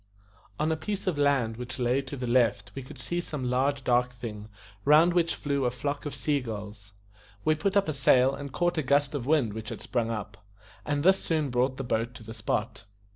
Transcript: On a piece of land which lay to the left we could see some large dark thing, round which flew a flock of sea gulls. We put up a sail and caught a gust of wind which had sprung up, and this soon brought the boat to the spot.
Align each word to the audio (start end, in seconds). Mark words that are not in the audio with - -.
On 0.59 0.71
a 0.71 0.75
piece 0.75 1.05
of 1.05 1.19
land 1.19 1.57
which 1.57 1.77
lay 1.77 2.01
to 2.01 2.17
the 2.17 2.25
left 2.25 2.71
we 2.73 2.81
could 2.81 2.97
see 2.97 3.21
some 3.21 3.51
large 3.51 3.83
dark 3.83 4.11
thing, 4.13 4.49
round 4.83 5.13
which 5.13 5.35
flew 5.35 5.63
a 5.63 5.69
flock 5.69 6.07
of 6.07 6.15
sea 6.15 6.39
gulls. 6.39 6.93
We 7.45 7.53
put 7.53 7.77
up 7.77 7.87
a 7.87 7.93
sail 7.93 8.33
and 8.33 8.51
caught 8.51 8.79
a 8.79 8.81
gust 8.81 9.13
of 9.13 9.27
wind 9.27 9.53
which 9.53 9.69
had 9.69 9.79
sprung 9.83 10.09
up, 10.09 10.43
and 10.87 11.03
this 11.03 11.23
soon 11.23 11.51
brought 11.51 11.77
the 11.77 11.83
boat 11.83 12.15
to 12.15 12.23
the 12.23 12.33
spot. 12.33 12.85